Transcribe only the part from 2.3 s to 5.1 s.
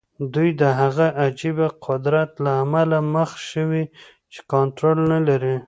له امله مخ شوي چې کنټرول